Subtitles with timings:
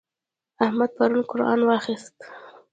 [0.65, 2.15] احمد پرون قرآن واخيست.